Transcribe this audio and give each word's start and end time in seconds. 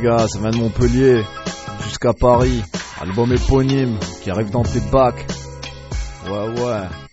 gars, 0.00 0.28
ça 0.28 0.38
vient 0.38 0.50
de 0.50 0.56
Montpellier 0.56 1.22
jusqu'à 1.84 2.12
Paris. 2.12 2.62
Album 3.00 3.32
éponyme 3.32 3.98
qui 4.22 4.30
arrive 4.30 4.50
dans 4.50 4.62
tes 4.62 4.80
bacs. 4.90 5.26
Ouais, 6.28 6.62
ouais. 6.62 7.07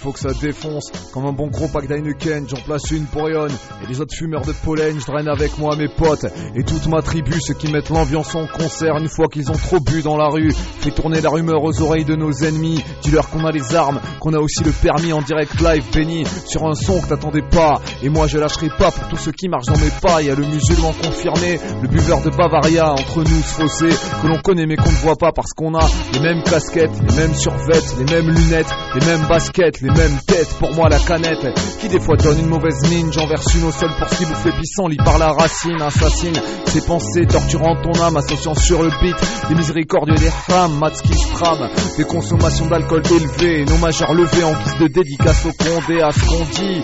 Faut 0.00 0.12
que 0.12 0.18
ça 0.18 0.32
défonce. 0.40 0.90
Comme 1.12 1.26
un 1.26 1.32
bon 1.32 1.48
gros 1.48 1.68
pack 1.68 1.86
d'Heineken, 1.86 2.48
j'en 2.48 2.62
place 2.62 2.90
une 2.90 3.04
pour 3.04 3.28
Yon. 3.28 3.48
Et 3.82 3.86
les 3.86 4.00
autres 4.00 4.14
fumeurs 4.16 4.46
de 4.46 4.52
pollen, 4.64 4.98
je 4.98 5.04
draine 5.04 5.28
avec 5.28 5.58
moi 5.58 5.76
mes 5.76 5.88
potes. 5.88 6.24
Et 6.56 6.64
toute 6.64 6.86
ma 6.86 7.02
tribu, 7.02 7.38
ceux 7.38 7.52
qui 7.52 7.70
mettent 7.70 7.90
l'ambiance 7.90 8.34
en 8.34 8.46
concert 8.46 8.96
une 8.96 9.10
fois 9.10 9.28
qu'ils 9.28 9.50
ont 9.50 9.58
trop 9.58 9.78
bu 9.78 10.00
dans 10.00 10.16
la 10.16 10.28
rue. 10.28 10.52
Fait 10.52 10.90
tourner 10.90 11.20
la 11.20 11.28
rumeur 11.28 11.62
aux 11.62 11.82
oreilles 11.82 12.06
de 12.06 12.16
nos 12.16 12.32
ennemis. 12.32 12.82
Dis-leur 13.02 13.28
qu'on 13.28 13.44
a 13.44 13.50
les 13.50 13.74
armes, 13.74 14.00
qu'on 14.20 14.32
a 14.32 14.38
aussi 14.38 14.64
le 14.64 14.72
permis 14.72 15.12
en 15.12 15.20
direct 15.20 15.60
live 15.60 15.84
béni. 15.92 16.24
Sur 16.46 16.66
un 16.66 16.74
son 16.74 16.98
que 17.02 17.08
t'attendais 17.08 17.46
pas. 17.50 17.82
Et 18.02 18.08
moi 18.08 18.26
je 18.26 18.38
lâcherai 18.38 18.70
pas 18.78 18.90
pour 18.90 19.06
tous 19.08 19.18
ceux 19.18 19.32
qui 19.32 19.50
marchent 19.50 19.66
dans 19.66 19.78
mes 19.78 19.90
pas. 20.00 20.22
Y 20.22 20.30
a 20.30 20.34
le 20.34 20.46
musulman 20.46 20.94
confirmé, 20.94 21.60
le 21.82 21.88
buveur 21.88 22.22
de 22.22 22.30
Bavaria 22.30 22.90
entre 22.90 23.18
nous 23.18 23.42
ce 23.42 23.54
fossé. 23.54 23.88
Que 24.22 24.28
l'on 24.28 24.40
connaît 24.40 24.64
mais 24.64 24.76
qu'on 24.76 24.90
ne 24.90 24.96
voit 24.96 25.16
pas 25.16 25.32
parce 25.32 25.52
qu'on 25.52 25.74
a 25.74 25.86
les 26.14 26.20
mêmes 26.20 26.42
casquettes, 26.42 26.90
les 27.06 27.16
mêmes 27.16 27.34
survêtes, 27.34 27.96
les 27.98 28.10
mêmes 28.10 28.30
lunettes, 28.30 28.74
les 28.94 29.04
mêmes 29.04 29.26
baskets, 29.28 29.82
mêmes 29.96 30.18
têtes. 30.26 30.54
Pour 30.58 30.74
moi 30.74 30.88
la 30.88 30.98
canette 30.98 31.46
qui 31.80 31.88
des 31.88 32.00
fois 32.00 32.16
donne 32.16 32.38
une 32.38 32.48
mauvaise 32.48 32.88
mine. 32.90 33.12
J'en 33.12 33.26
verse 33.26 33.54
une 33.54 33.64
au 33.64 33.72
sol 33.72 33.90
pour 33.98 34.08
ce 34.08 34.16
qui 34.16 34.24
vous 34.24 34.34
fait 34.34 34.52
pissant. 34.58 34.88
Lit 34.88 34.96
par 34.96 35.18
la 35.18 35.32
racine, 35.32 35.80
assassine 35.80 36.40
ses 36.66 36.82
pensées, 36.82 37.26
torturant 37.26 37.76
ton 37.82 38.00
âme, 38.00 38.16
associant 38.16 38.54
sur 38.54 38.82
le 38.82 38.90
beat 39.02 39.16
des 39.48 39.54
miséricordieux 39.54 40.14
des 40.14 40.30
femmes, 40.30 40.78
maths 40.78 41.02
qui 41.02 41.12
trame, 41.32 41.68
des 41.96 42.04
consommations 42.04 42.66
d'alcool 42.66 43.02
élevées, 43.10 43.64
nos 43.64 43.78
majeurs 43.78 44.14
levés 44.14 44.44
en 44.44 44.52
guise 44.52 44.78
de 44.78 44.86
dédicace 44.86 45.46
au 45.46 45.52
condé 45.52 46.00
à 46.00 46.12
ce 46.12 46.20
qu'on 46.20 46.44
dit 46.44 46.82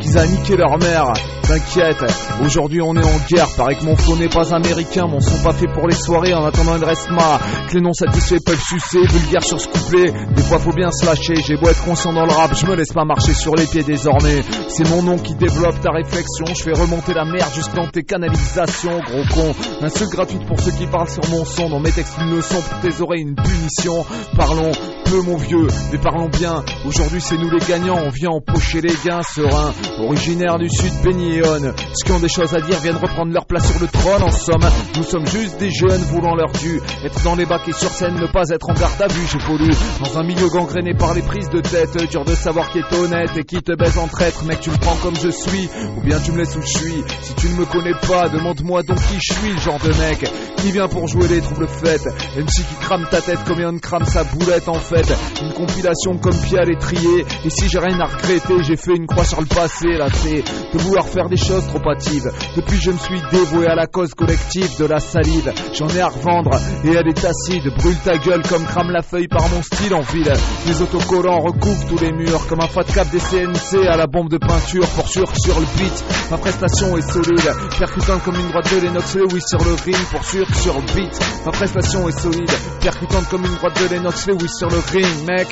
qu'ils 0.00 0.18
a 0.18 0.26
niqué 0.26 0.56
leur 0.56 0.78
mère. 0.78 1.12
T'inquiète, 1.46 2.04
aujourd'hui 2.44 2.82
on 2.82 2.96
est 2.96 3.04
en 3.04 3.18
guerre. 3.28 3.48
Paraît 3.56 3.76
que 3.76 3.84
mon 3.84 3.96
flow 3.96 4.16
n'est 4.16 4.28
pas 4.28 4.52
américain, 4.52 5.06
mon 5.06 5.20
son 5.20 5.44
pas 5.44 5.52
fait 5.52 5.68
pour 5.68 5.86
les 5.86 5.94
soirées 5.94 6.34
en 6.34 6.44
attendant 6.44 6.76
une 6.76 6.82
restma. 6.82 7.38
Que 7.68 7.74
les 7.74 7.80
non 7.80 7.92
satisfaits 7.92 8.40
peuvent 8.44 8.60
sucer, 8.60 8.98
vulgaire 9.06 9.44
sur 9.44 9.60
ce 9.60 9.68
couplet. 9.68 10.12
Des 10.34 10.42
fois 10.42 10.58
faut 10.58 10.72
bien 10.72 10.90
se 10.90 11.06
lâcher, 11.06 11.34
j'ai 11.46 11.56
beau 11.56 11.68
être 11.68 11.84
conscient 11.84 12.12
dans 12.12 12.26
le 12.26 12.32
rap, 12.32 12.52
je 12.52 12.66
me 12.66 12.74
laisse 12.74 12.92
pas 12.92 13.04
marcher 13.04 13.32
sur 13.32 13.54
les 13.54 13.64
pieds 13.66 13.84
désormais. 13.84 14.42
C'est 14.68 14.88
mon 14.90 15.02
nom 15.04 15.18
qui 15.18 15.36
développe 15.36 15.80
ta 15.80 15.92
réflexion, 15.92 16.46
je 16.46 16.62
fais 16.64 16.72
remonter 16.72 17.14
la 17.14 17.24
merde 17.24 17.52
juste 17.54 17.74
dans 17.76 17.86
tes 17.86 18.02
canalisations, 18.02 18.98
gros 18.98 19.24
con. 19.32 19.54
Insulte 19.82 20.10
gratuite 20.10 20.44
pour 20.46 20.58
ceux 20.58 20.72
qui 20.72 20.86
parlent 20.86 21.08
sur 21.08 21.28
mon 21.30 21.44
son, 21.44 21.68
dans 21.68 21.80
mes 21.80 21.92
textes 21.92 22.16
une 22.20 22.34
leçon 22.34 22.60
pour 22.60 22.80
tes 22.80 23.00
oreilles 23.00 23.22
une 23.22 23.36
punition. 23.36 24.04
Parlons 24.36 24.72
peu 25.10 25.22
mon 25.22 25.36
vieux, 25.36 25.66
mais 25.92 25.98
parlons 25.98 26.28
bien. 26.28 26.62
Aujourd'hui 26.84 27.20
c'est 27.20 27.36
nous 27.36 27.50
les 27.50 27.64
gagnants, 27.66 27.98
on 28.04 28.10
vient 28.10 28.30
empocher 28.30 28.80
les 28.80 28.94
gains 29.04 29.22
sereins. 29.22 29.72
Originaire 29.98 30.58
du 30.58 30.68
sud, 30.68 30.92
béni 31.04 31.40
ceux 31.40 32.04
qui 32.04 32.12
ont 32.12 32.20
des 32.20 32.28
choses 32.28 32.54
à 32.54 32.60
dire 32.60 32.78
viennent 32.80 32.96
reprendre 32.96 33.32
leur 33.32 33.46
place 33.46 33.70
sur 33.70 33.80
le 33.80 33.86
trône. 33.86 34.22
En 34.22 34.30
somme, 34.30 34.68
nous 34.96 35.02
sommes 35.02 35.26
juste 35.26 35.58
des 35.58 35.70
jeunes 35.70 36.02
voulant 36.10 36.34
leur 36.34 36.50
dû. 36.52 36.80
Être 37.04 37.22
dans 37.22 37.34
les 37.34 37.46
bacs 37.46 37.68
et 37.68 37.72
sur 37.72 37.90
scène, 37.90 38.14
ne 38.14 38.26
pas 38.26 38.48
être 38.50 38.68
en 38.68 38.74
garde 38.74 39.00
à 39.00 39.08
vue. 39.08 39.26
J'ai 39.30 39.38
pollu 39.38 39.70
dans 40.02 40.18
un 40.18 40.24
milieu 40.24 40.48
gangréné 40.48 40.94
par 40.94 41.14
les 41.14 41.22
prises 41.22 41.50
de 41.50 41.60
tête. 41.60 41.96
Dur 42.10 42.24
de 42.24 42.34
savoir 42.34 42.70
qui 42.70 42.78
est 42.78 42.92
honnête 42.94 43.30
et 43.36 43.44
qui 43.44 43.62
te 43.62 43.72
baise 43.72 43.98
en 43.98 44.08
traître. 44.08 44.44
Mec, 44.44 44.60
tu 44.60 44.70
me 44.70 44.76
prends 44.76 44.96
comme 44.96 45.16
je 45.16 45.30
suis, 45.30 45.68
ou 45.96 46.00
bien 46.02 46.18
tu 46.20 46.32
me 46.32 46.38
laisses 46.38 46.56
où 46.56 46.62
je 46.62 46.78
suis. 46.78 47.04
Si 47.22 47.34
tu 47.34 47.48
ne 47.48 47.54
me 47.54 47.64
connais 47.64 47.94
pas, 48.06 48.28
demande-moi 48.28 48.82
donc 48.82 48.98
qui 48.98 49.18
je 49.20 49.34
suis, 49.34 49.52
le 49.52 49.58
genre 49.58 49.78
de 49.78 49.92
mec 50.00 50.30
qui 50.58 50.72
vient 50.72 50.88
pour 50.88 51.06
jouer 51.06 51.28
les 51.28 51.40
troubles 51.40 51.68
fêtes. 51.68 52.06
MC 52.36 52.46
qui 52.46 52.74
crame 52.80 53.06
ta 53.10 53.20
tête 53.20 53.42
comme 53.46 53.60
un 53.60 53.78
crame 53.78 54.04
sa 54.06 54.24
boulette 54.24 54.68
en 54.68 54.80
fait. 54.80 54.95
Une 55.42 55.52
compilation 55.52 56.16
comme 56.16 56.36
Pia 56.36 56.64
l'étrier. 56.64 57.24
Et 57.44 57.50
si 57.50 57.68
j'ai 57.68 57.78
rien 57.78 58.00
à 58.00 58.06
regretter, 58.06 58.62
j'ai 58.62 58.76
fait 58.76 58.96
une 58.96 59.06
croix 59.06 59.24
sur 59.24 59.40
le 59.40 59.46
passé. 59.46 59.88
Là, 59.88 60.08
c'est 60.10 60.42
de 60.42 60.78
vouloir 60.78 61.06
faire 61.06 61.28
des 61.28 61.36
choses 61.36 61.66
trop 61.66 61.80
hâtives. 61.90 62.30
Depuis, 62.56 62.80
je 62.80 62.90
me 62.90 62.96
suis 62.96 63.20
dévoué 63.30 63.66
à 63.66 63.74
la 63.74 63.86
cause 63.86 64.14
collective 64.14 64.78
de 64.78 64.86
la 64.86 64.98
salive. 64.98 65.52
J'en 65.74 65.88
ai 65.88 66.00
à 66.00 66.08
revendre 66.08 66.50
et 66.84 66.92
elle 66.94 67.08
est 67.08 67.24
acide. 67.24 67.64
Brûle 67.76 67.98
ta 68.04 68.16
gueule 68.16 68.42
comme 68.48 68.64
crame 68.64 68.90
la 68.90 69.02
feuille 69.02 69.28
par 69.28 69.46
mon 69.50 69.62
style 69.62 69.94
en 69.94 70.00
ville. 70.00 70.32
Les 70.66 70.80
autocollants 70.80 71.40
recouvrent 71.40 71.86
tous 71.88 71.98
les 71.98 72.12
murs 72.12 72.46
comme 72.48 72.60
un 72.60 72.68
fat 72.68 72.84
cap 72.84 73.08
des 73.10 73.18
CNC 73.18 73.86
à 73.86 73.96
la 73.96 74.06
bombe 74.06 74.30
de 74.30 74.38
peinture. 74.38 74.86
Pour 74.96 75.08
sûr 75.08 75.30
sur 75.36 75.60
le 75.60 75.66
beat, 75.76 76.04
ma 76.30 76.38
prestation 76.38 76.96
est 76.96 77.10
solide. 77.12 77.52
Percutant 77.78 78.18
comme 78.24 78.36
une 78.36 78.48
droite 78.48 78.72
de 78.74 78.80
Lennox 78.80 79.14
Lewis 79.14 79.42
sur 79.46 79.62
le 79.62 79.74
ring. 79.84 79.96
Pour 80.10 80.24
sûr 80.24 80.46
sur 80.54 80.74
le 80.74 80.94
beat, 80.94 81.18
ma 81.44 81.52
prestation 81.52 82.08
est 82.08 82.18
solide. 82.18 82.50
Percutante 82.80 83.28
comme 83.28 83.44
une 83.44 83.54
droite 83.56 83.78
de 83.82 83.94
Lennox 83.94 84.26
Lewis 84.26 84.48
sur 84.56 84.68
le 84.68 84.78
ring, 84.92 85.26
mec. 85.26 85.48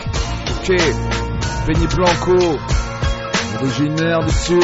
Ok, 0.51 0.69
Benny 1.67 1.87
Blanco, 1.95 2.59
originaire 3.61 4.21
du 4.25 4.33
sud. 4.33 4.63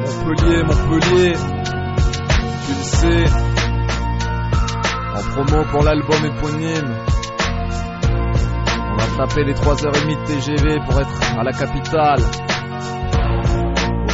Montpellier, 0.00 0.62
Montpellier, 0.62 1.34
tu 2.66 2.72
le 2.72 2.84
sais. 2.84 3.24
En 5.14 5.22
promo 5.32 5.64
pour 5.70 5.82
l'album 5.82 6.24
éponyme. 6.24 6.94
On 8.94 8.98
a 8.98 9.26
tapé 9.26 9.44
les 9.44 9.54
3h30 9.54 10.06
de 10.06 10.26
TGV 10.26 10.80
pour 10.86 11.00
être 11.00 11.38
à 11.38 11.42
la 11.42 11.52
capitale. 11.52 12.20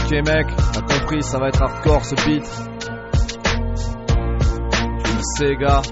Ok 0.04 0.10
mec, 0.26 0.46
t'as 0.72 0.98
compris, 0.98 1.22
ça 1.22 1.38
va 1.38 1.48
être 1.48 1.62
hardcore 1.62 2.04
ce 2.04 2.14
beat. 2.26 2.44
Tu 5.04 5.12
le 5.12 5.22
sais 5.36 5.56
gars. 5.56 5.82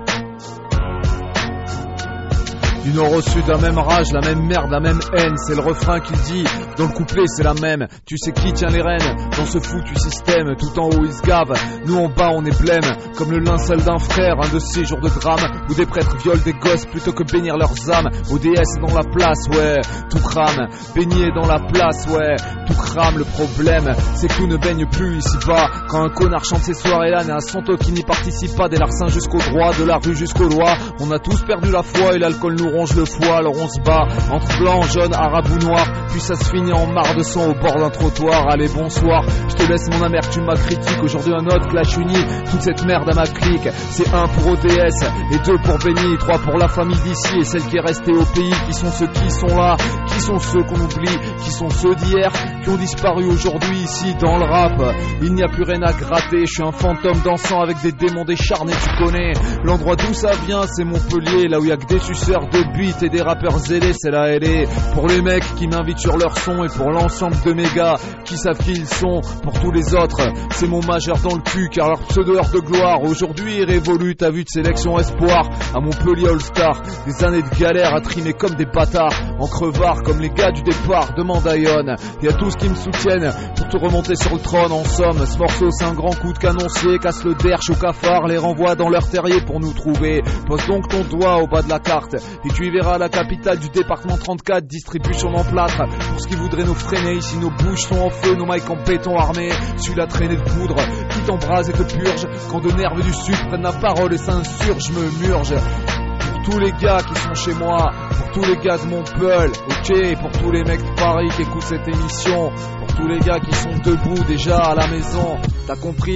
Nord 2.93 3.13
au 3.13 3.21
sud, 3.21 3.47
la 3.49 3.59
même 3.59 3.79
rage, 3.79 4.07
la 4.13 4.21
même 4.21 4.47
merde, 4.47 4.71
la 4.71 4.81
même 4.81 5.01
haine. 5.17 5.37
C'est 5.37 5.55
le 5.55 5.61
refrain 5.61 6.01
qui 6.01 6.13
dit. 6.13 6.45
Dans 6.77 6.87
le 6.87 6.93
couplet, 6.93 7.25
c'est 7.27 7.43
la 7.43 7.55
même. 7.55 7.87
Tu 8.05 8.17
sais 8.19 8.33
qui 8.33 8.53
tient 8.53 8.69
les 8.69 8.83
rênes 8.83 9.17
dans 9.37 9.47
ce 9.47 9.59
foutu 9.59 9.95
système. 9.97 10.55
Tout 10.57 10.79
en 10.79 10.89
haut, 10.89 11.05
ils 11.05 11.13
se 11.13 11.23
gavent. 11.23 11.55
Nous 11.87 11.97
en 11.97 12.09
bas, 12.09 12.31
on 12.35 12.45
est 12.45 12.61
blême. 12.61 12.97
Comme 13.17 13.31
le 13.31 13.39
linceul 13.39 13.83
d'un 13.83 13.99
frère, 13.99 14.35
un 14.43 14.53
de 14.53 14.59
ces 14.59 14.85
jours 14.85 15.01
de 15.01 15.09
drame. 15.09 15.65
Où 15.71 15.75
des 15.75 15.87
prêtres 15.87 16.17
violent 16.19 16.43
des 16.45 16.53
gosses 16.53 16.85
plutôt 16.87 17.13
que 17.13 17.25
bénir 17.25 17.57
leurs 17.57 17.91
âmes. 17.91 18.11
ODS 18.31 18.79
dans 18.81 18.95
la 18.95 19.05
place, 19.05 19.49
ouais. 19.49 19.81
Tout 20.11 20.19
crame. 20.19 20.69
Est 20.97 21.35
dans 21.35 21.47
la 21.47 21.61
place, 21.61 22.07
ouais. 22.09 22.37
Tout 22.67 22.75
crame. 22.75 23.19
Le 23.19 23.25
problème, 23.25 23.95
c'est 24.17 24.29
que 24.29 24.43
ne 24.43 24.57
baigne 24.57 24.87
plus 24.87 25.19
ici-bas. 25.19 25.71
Quand 25.89 26.05
un 26.05 26.11
connard 26.11 26.45
chante 26.45 26.63
ses 26.63 26.75
soirées-là, 26.75 27.25
n'est 27.25 27.33
un 27.33 27.41
santo 27.41 27.77
qui 27.77 27.93
n'y 27.93 28.03
participe 28.03 28.55
pas. 28.57 28.69
Des 28.69 28.77
larcins 28.77 29.09
jusqu'au 29.09 29.39
droit, 29.39 29.73
de 29.73 29.85
la 29.85 29.97
rue 29.97 30.15
jusqu'aux 30.15 30.49
lois. 30.49 30.75
On 31.01 31.11
a 31.11 31.19
tous 31.19 31.43
perdu 31.43 31.71
la 31.71 31.83
foi 31.83 32.15
et 32.15 32.19
l'alcool 32.19 32.57
nous 32.59 32.69
ronge 32.69 32.95
le 32.95 33.05
foie. 33.05 33.39
Alors 33.39 33.55
on 33.57 33.69
se 33.69 33.81
bat 33.81 34.07
entre 34.31 34.59
blanc, 34.59 34.83
jaune, 34.83 35.15
arabe 35.15 35.47
ou 35.51 35.59
noir. 35.65 35.87
Puis 36.11 36.21
ça 36.21 36.35
se 36.35 36.45
finit 36.45 36.66
en 36.73 36.87
marre 36.87 37.15
de 37.15 37.23
son 37.23 37.51
au 37.51 37.55
bord 37.55 37.77
d'un 37.77 37.91
trottoir. 37.91 38.49
Allez, 38.51 38.69
bonsoir. 38.69 39.25
Je 39.49 39.55
te 39.55 39.71
laisse 39.71 39.89
mon 39.91 40.03
amertume, 40.03 40.45
ma 40.45 40.55
critique. 40.55 41.03
Aujourd'hui, 41.03 41.33
un 41.33 41.47
autre 41.47 41.69
clash 41.69 41.97
uni. 41.97 42.17
Toute 42.51 42.63
cette 42.63 42.85
merde 42.85 43.09
à 43.11 43.15
ma 43.15 43.27
clique. 43.27 43.69
C'est 43.91 44.13
un 44.13 44.27
pour 44.29 44.53
ODS 44.53 45.03
et 45.33 45.39
deux 45.45 45.59
pour 45.59 45.79
Benny. 45.79 46.17
Trois 46.19 46.39
pour 46.39 46.57
la 46.59 46.69
famille 46.69 46.99
d'ici 47.01 47.39
et 47.39 47.45
celle 47.45 47.65
qui 47.67 47.77
est 47.77 47.81
restée 47.81 48.13
au 48.13 48.25
pays. 48.35 48.53
Qui 48.67 48.73
sont 48.73 48.91
ceux 48.91 49.07
qui 49.07 49.31
sont 49.31 49.57
là 49.57 49.77
Qui 50.09 50.21
sont 50.21 50.39
ceux 50.39 50.63
qu'on 50.65 50.81
oublie 50.81 51.19
Qui 51.45 51.51
sont 51.51 51.71
ceux 51.71 51.95
d'hier 51.95 52.31
Qui 52.63 52.71
ont 52.71 52.77
disparu 52.77 53.25
aujourd'hui 53.27 53.79
ici 53.79 54.15
dans 54.21 54.39
le 54.39 54.45
rap 54.45 54.81
Il 55.23 55.35
n'y 55.35 55.43
a 55.43 55.49
plus 55.49 55.65
rien 55.65 55.83
à 55.83 55.93
gratter. 55.93 56.47
Je 56.47 56.53
suis 56.53 56.63
un 56.63 56.73
fantôme 56.73 57.21
dansant 57.25 57.61
avec 57.61 57.81
des 57.83 57.93
démons 57.93 58.25
décharnés. 58.25 58.73
Tu 58.73 59.05
connais 59.05 59.33
l'endroit 59.65 59.97
d'où 59.97 60.13
ça 60.15 60.33
vient 60.47 60.63
C'est 60.67 60.85
Montpellier. 60.85 61.49
Là 61.49 61.61
où 61.61 61.65
il 61.65 61.69
y 61.69 61.73
a 61.73 61.77
que 61.77 61.87
des 61.87 62.01
suceurs 62.01 62.49
de 62.49 62.77
beat 62.77 63.03
et 63.03 63.09
des 63.09 63.23
rappeurs 63.23 63.59
zélés. 63.59 63.93
C'est 63.93 64.11
la 64.11 64.39
LA. 64.39 64.67
Pour 64.95 65.07
les 65.07 65.23
mecs 65.23 65.55
qui 65.57 65.67
m'invitent 65.69 65.99
sur 65.99 66.17
leur 66.17 66.37
son 66.39 66.56
et 66.65 66.69
pour 66.69 66.91
l'ensemble 66.91 67.37
de 67.45 67.53
mes 67.53 67.69
gars 67.75 67.97
qui 68.25 68.37
savent 68.37 68.59
qui 68.59 68.73
ils 68.73 68.87
sont. 68.87 69.21
Pour 69.43 69.53
tous 69.61 69.71
les 69.71 69.95
autres, 69.95 70.21
c'est 70.51 70.69
mon 70.69 70.81
majeur 70.83 71.19
dans 71.19 71.35
le 71.37 71.43
cul 71.43 71.69
car 71.71 71.89
leur 71.89 72.01
pseudo 72.01 72.35
de 72.35 72.59
gloire 72.61 73.03
aujourd'hui 73.03 73.61
est 73.61 73.65
révolu. 73.65 74.17
T'as 74.17 74.31
vu 74.31 74.45
de 74.45 74.49
sélection 74.49 74.99
espoir 74.99 75.49
à 75.75 75.81
Montpellier 75.81 76.29
All-Star. 76.29 76.83
Des 77.07 77.25
années 77.25 77.43
de 77.43 77.59
galère 77.59 77.95
à 77.95 78.01
trimer 78.01 78.33
comme 78.33 78.55
des 78.55 78.67
bâtards. 78.67 79.13
En 79.39 79.47
crevard 79.47 80.03
comme 80.03 80.21
les 80.21 80.31
gars 80.31 80.53
du 80.53 80.63
départ. 80.63 81.15
Demande 81.17 81.47
à 81.47 81.57
Ion 81.57 81.97
et 82.23 82.29
à 82.29 82.33
tous 82.33 82.57
qui 82.57 82.69
me 82.69 82.75
soutiennent 82.75 83.33
pour 83.57 83.69
te 83.69 83.77
remonter 83.77 84.15
sur 84.17 84.35
le 84.35 84.41
trône. 84.41 84.73
En 84.73 84.85
somme, 84.85 85.27
ce 85.27 85.39
morceau 85.39 85.71
c'est 85.71 85.85
un 85.85 85.95
grand 85.95 86.15
coup 86.15 86.33
de 86.33 86.39
canoncier. 86.39 86.99
Casse 86.99 87.25
le 87.25 87.35
derche 87.35 87.71
au 87.71 87.75
cafard, 87.75 88.27
les 88.27 88.39
renvoie 88.39 88.75
dans 88.75 88.89
leur 88.89 89.09
terrier 89.09 89.41
pour 89.43 89.61
nous 89.61 89.73
trouver. 89.73 90.23
Pose 90.47 90.67
donc 90.67 90.89
ton 90.89 91.03
doigt 91.05 91.43
au 91.43 91.47
bas 91.47 91.63
de 91.63 91.69
la 91.69 91.79
carte 91.79 92.15
et 92.15 92.49
tu 92.55 92.67
y 92.67 92.71
verras 92.71 92.99
la 92.99 93.09
capitale 93.09 93.59
du 93.59 93.69
département 93.69 94.17
34. 94.17 94.67
Distribution 94.67 95.29
en 95.35 95.45
plâtre 95.45 95.83
pour 96.11 96.21
ce 96.21 96.29
qui 96.29 96.37
voudrait 96.47 96.65
nous 96.65 96.75
freiner. 96.75 97.15
Ici 97.15 97.37
nos 97.39 97.51
bouches 97.51 97.83
sont 97.89 97.99
en 97.99 98.11
feu, 98.11 98.35
nos 98.37 98.47
mics 98.47 98.69
en 98.71 98.77
béton 98.77 99.17
armé. 99.17 99.51
Suis 99.79 99.95
la 99.95 100.07
traînée 100.07 100.37
de 100.37 100.43
poudre 100.43 100.77
qui 101.11 101.21
t'embrase 101.21 101.69
et 101.71 101.73
te 101.73 101.83
purge. 101.83 102.27
Quand 102.51 102.61
de 102.61 102.71
nerfs 102.73 102.95
du 102.95 103.13
sud 103.13 103.37
prennent 103.49 103.63
la 103.63 103.73
parole 103.73 104.15
et 104.15 104.19
s'insurgent, 104.19 104.91
me 104.93 105.27
murge. 105.27 105.55
Pour 105.55 106.43
tous 106.53 106.59
les 106.61 106.73
gars 106.73 107.03
qui 107.03 107.21
sont 107.21 107.35
chez 107.35 107.55
moi, 107.55 107.91
pour 108.11 108.31
tous 108.33 108.49
les 108.49 108.57
gars 108.59 108.79
de 108.79 108.87
mon 108.87 109.03
peul, 109.03 109.51
ok, 109.51 110.21
pour 110.21 110.31
tous 110.41 110.51
les 110.53 110.63
mecs 110.63 110.83
de 110.85 110.95
Paris 110.95 111.29
qui 111.35 111.43
écoutent 111.43 111.63
cette 111.63 111.89
émission, 111.89 112.53
pour 112.79 112.97
tous 112.97 113.09
les 113.09 113.19
gars 113.19 113.41
qui 113.41 113.55
sont 113.55 113.77
debout 113.85 114.23
déjà 114.29 114.59
à 114.59 114.75
la 114.77 114.87
maison, 114.87 115.37
t'as 115.67 115.77
compris? 115.77 116.15